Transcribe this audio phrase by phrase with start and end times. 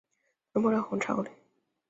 [0.51, 1.29] 草莓欧蕾和红茶欧蕾